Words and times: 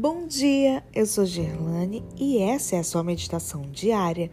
Bom 0.00 0.28
dia, 0.28 0.84
eu 0.94 1.04
sou 1.04 1.26
Gerlane 1.26 2.04
e 2.16 2.38
essa 2.38 2.76
é 2.76 2.78
a 2.78 2.84
sua 2.84 3.02
meditação 3.02 3.62
diária 3.62 4.30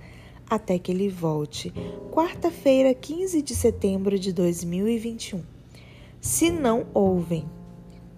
até 0.48 0.77
que 0.77 0.91
ele 0.91 1.09
volte, 1.09 1.73
quarta-feira, 2.11 2.93
15 2.93 3.41
de 3.41 3.55
setembro 3.55 4.20
de 4.20 4.31
2021. 4.31 5.41
Se 6.21 6.52
não 6.52 6.86
ouvem. 6.93 7.45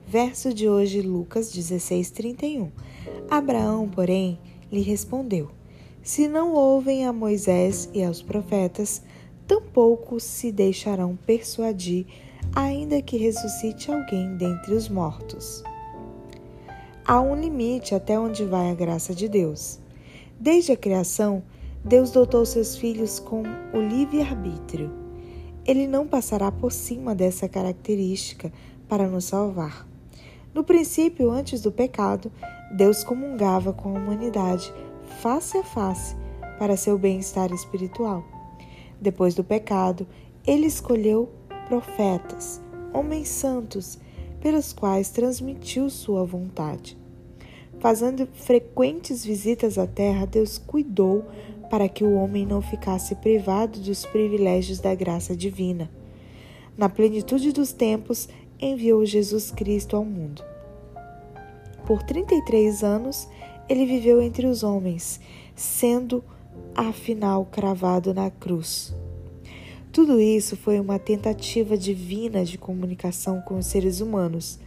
Verso 0.05 0.54
de 0.54 0.68
hoje, 0.68 1.02
Lucas 1.02 1.49
16:31. 1.49 2.70
Abraão, 3.30 3.88
porém, 3.88 4.38
lhe 4.70 4.82
respondeu: 4.82 5.50
Se 6.04 6.27
não 6.27 6.52
ouvem 6.52 7.05
a 7.05 7.14
Moisés 7.14 7.89
e 7.94 8.03
aos 8.03 8.22
profetas, 8.22 9.02
tampouco 9.48 10.20
se 10.20 10.52
deixarão 10.52 11.16
persuadir, 11.25 12.08
ainda 12.53 13.02
que 13.02 13.16
ressuscite 13.16 13.89
alguém 13.89 14.36
dentre 14.36 14.73
os 14.73 14.89
mortos. 14.89 15.64
Há 17.09 17.21
um 17.21 17.39
limite 17.39 17.95
até 17.95 18.20
onde 18.20 18.43
vai 18.43 18.70
a 18.70 18.75
graça 18.75 19.16
de 19.16 19.29
Deus. 19.29 19.79
Desde 20.38 20.73
a 20.73 20.75
criação, 20.75 21.41
Deus 21.81 22.11
dotou 22.11 22.45
seus 22.45 22.75
filhos 22.75 23.17
com 23.17 23.43
o 23.73 23.80
livre-arbítrio. 23.80 24.91
Ele 25.66 25.88
não 25.88 26.05
passará 26.05 26.52
por 26.52 26.70
cima 26.70 27.16
dessa 27.16 27.47
característica 27.47 28.52
para 28.89 29.07
nos 29.07 29.23
salvar. 29.23 29.88
No 30.53 30.66
princípio, 30.66 31.31
antes 31.31 31.61
do 31.61 31.71
pecado, 31.71 32.30
Deus 32.75 33.05
comungava 33.05 33.71
com 33.71 33.95
a 33.95 33.99
humanidade 34.02 34.69
face 35.21 35.58
a 35.58 35.63
face 35.63 36.13
para 36.59 36.75
seu 36.75 36.97
bem-estar 36.97 37.53
espiritual. 37.53 38.21
Depois 38.99 39.33
do 39.33 39.45
pecado, 39.45 40.05
ele 40.45 40.66
escolheu 40.66 41.30
profetas, 41.69 42.61
homens 42.94 43.30
santos, 43.30 43.97
pelos 44.41 44.73
quais 44.73 45.09
transmitiu 45.09 45.89
sua 45.89 46.23
vontade. 46.25 46.97
Fazendo 47.80 48.27
frequentes 48.33 49.23
visitas 49.23 49.77
à 49.77 49.85
terra, 49.85 50.25
Deus 50.25 50.57
cuidou 50.57 51.25
para 51.69 51.88
que 51.88 52.03
o 52.03 52.13
homem 52.16 52.45
não 52.45 52.61
ficasse 52.61 53.15
privado 53.15 53.80
dos 53.80 54.05
privilégios 54.05 54.80
da 54.80 54.95
graça 54.95 55.35
divina. 55.35 55.89
Na 56.77 56.89
plenitude 56.89 57.52
dos 57.52 57.71
tempos, 57.71 58.27
enviou 58.59 59.05
Jesus 59.05 59.52
Cristo 59.52 59.95
ao 59.95 60.05
mundo. 60.05 60.43
Por 61.85 62.02
33 62.03 62.83
anos, 62.83 63.27
ele 63.69 63.85
viveu 63.85 64.21
entre 64.21 64.47
os 64.47 64.63
homens, 64.63 65.19
sendo 65.55 66.23
afinal 66.75 67.45
cravado 67.45 68.13
na 68.13 68.30
cruz. 68.30 68.93
Tudo 69.98 70.22
isso 70.22 70.56
foi 70.56 70.80
uma 70.80 71.00
tentativa 71.00 71.76
divina 71.76 72.45
de 72.45 72.56
comunicação 72.56 73.42
com 73.42 73.58
os 73.58 73.66
seres 73.66 74.00
humanos, 74.00 74.59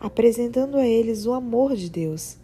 apresentando 0.00 0.78
a 0.78 0.86
eles 0.86 1.26
o 1.26 1.34
amor 1.34 1.76
de 1.76 1.90
Deus. 1.90 2.38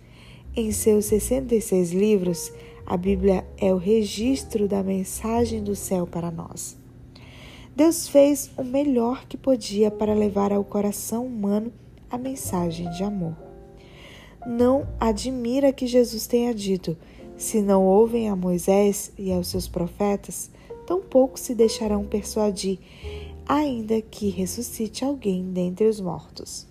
Em 0.55 0.70
seus 0.70 1.06
66 1.06 1.93
livros, 1.93 2.53
a 2.84 2.95
Bíblia 2.95 3.43
é 3.56 3.73
o 3.73 3.78
registro 3.78 4.69
da 4.69 4.83
mensagem 4.83 5.65
do 5.65 5.75
céu 5.75 6.06
para 6.06 6.31
nós. 6.31 6.77
Deus 7.75 8.06
fez 8.06 8.50
o 8.55 8.62
melhor 8.62 9.25
que 9.27 9.39
podia 9.39 9.91
para 9.91 10.12
levar 10.12 10.53
ao 10.53 10.62
coração 10.62 11.25
humano 11.25 11.73
a 12.11 12.19
mensagem 12.19 12.91
de 12.91 13.03
amor. 13.03 13.34
Não 14.47 14.87
admira 15.00 15.73
que 15.73 15.87
Jesus 15.87 16.27
tenha 16.27 16.55
dito: 16.55 16.98
se 17.34 17.62
não 17.62 17.87
ouvem 17.87 18.28
a 18.28 18.37
Moisés 18.37 19.11
e 19.17 19.33
aos 19.33 19.48
seus 19.48 19.67
profetas, 19.67 20.50
tampouco 20.87 21.39
se 21.39 21.55
deixarão 21.55 22.05
persuadir, 22.05 22.79
ainda 23.47 24.01
que 24.01 24.29
ressuscite 24.29 25.05
alguém 25.05 25.53
dentre 25.53 25.87
os 25.87 26.00
mortos. 26.00 26.66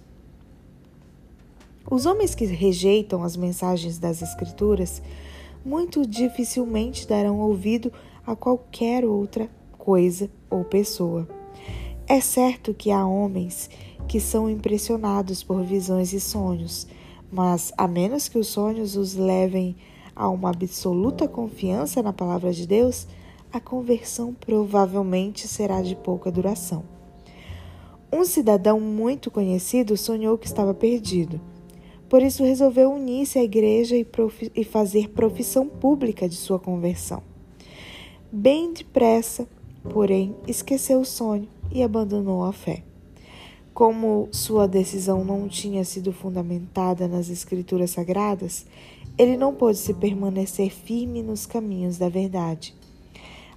Os 1.89 2.05
homens 2.05 2.33
que 2.33 2.45
rejeitam 2.45 3.23
as 3.23 3.35
mensagens 3.35 3.99
das 3.99 4.21
Escrituras 4.21 5.01
muito 5.63 6.05
dificilmente 6.05 7.07
darão 7.07 7.39
ouvido 7.39 7.91
a 8.25 8.35
qualquer 8.35 9.05
outra 9.05 9.49
coisa 9.77 10.29
ou 10.49 10.63
pessoa. 10.63 11.27
É 12.07 12.19
certo 12.19 12.73
que 12.73 12.91
há 12.91 13.05
homens 13.05 13.69
que 14.07 14.19
são 14.19 14.49
impressionados 14.49 15.43
por 15.43 15.63
visões 15.63 16.13
e 16.13 16.19
sonhos, 16.19 16.87
mas 17.31 17.71
a 17.77 17.87
menos 17.87 18.27
que 18.27 18.37
os 18.37 18.47
sonhos 18.47 18.95
os 18.95 19.15
levem 19.15 19.75
a 20.15 20.29
uma 20.29 20.49
absoluta 20.49 21.27
confiança 21.27 22.01
na 22.01 22.13
palavra 22.13 22.53
de 22.53 22.65
Deus, 22.65 23.07
a 23.55 23.61
conversão 23.61 24.33
provavelmente 24.33 25.47
será 25.47 25.81
de 25.81 25.95
pouca 25.95 26.29
duração. 26.31 26.83
Um 28.11 28.25
cidadão 28.25 28.79
muito 28.79 29.31
conhecido 29.31 29.95
sonhou 29.95 30.37
que 30.37 30.45
estava 30.45 30.73
perdido. 30.73 31.39
Por 32.09 32.21
isso, 32.21 32.43
resolveu 32.43 32.91
unir-se 32.91 33.39
à 33.39 33.43
igreja 33.43 33.95
e, 33.95 34.05
e 34.55 34.63
fazer 34.63 35.09
profissão 35.09 35.67
pública 35.67 36.27
de 36.27 36.35
sua 36.35 36.59
conversão. 36.59 37.23
Bem 38.31 38.73
depressa, 38.73 39.47
porém, 39.89 40.35
esqueceu 40.47 40.99
o 40.99 41.05
sonho 41.05 41.47
e 41.71 41.81
abandonou 41.81 42.43
a 42.43 42.51
fé. 42.51 42.83
Como 43.73 44.29
sua 44.31 44.67
decisão 44.67 45.23
não 45.23 45.47
tinha 45.47 45.83
sido 45.83 46.13
fundamentada 46.13 47.07
nas 47.07 47.29
Escrituras 47.29 47.91
Sagradas, 47.91 48.65
ele 49.17 49.35
não 49.35 49.53
pôde 49.53 49.77
se 49.77 49.93
permanecer 49.93 50.71
firme 50.71 51.23
nos 51.23 51.45
caminhos 51.45 51.97
da 51.97 52.07
verdade. 52.09 52.75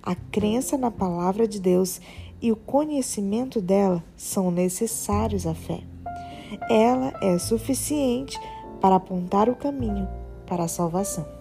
A 0.02 0.14
crença 0.14 0.78
na 0.78 0.90
palavra 0.90 1.46
de 1.46 1.60
Deus 1.60 2.00
e 2.40 2.52
o 2.52 2.56
conhecimento 2.56 3.60
dela 3.60 4.02
são 4.16 4.50
necessários 4.50 5.46
à 5.46 5.54
fé 5.54 5.82
ela 6.68 7.12
é 7.20 7.38
suficiente 7.38 8.38
para 8.80 8.96
apontar 8.96 9.48
o 9.48 9.56
caminho 9.56 10.08
para 10.46 10.64
a 10.64 10.68
salvação. 10.68 11.37